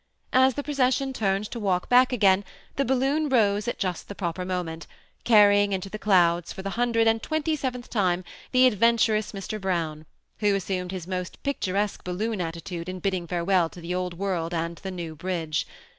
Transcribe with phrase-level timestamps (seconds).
[0.33, 2.43] As the procession turned to walk back again,
[2.75, 4.87] the balloon rose just at the proper moment,
[5.25, 9.61] car rying into the clouds, for the hundred and twenty seventh time, the adventurous Mr.
[9.61, 10.07] Brown,
[10.39, 14.77] who assumed his most picturesque balloon attitude in bidding farewell to the old world and
[14.77, 15.67] the new bridge.